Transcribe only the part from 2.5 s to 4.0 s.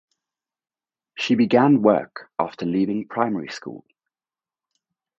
leaving primary school.